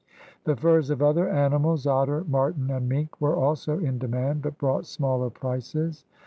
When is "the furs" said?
0.45-0.89